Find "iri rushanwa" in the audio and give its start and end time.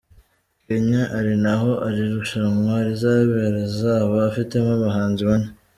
1.87-2.73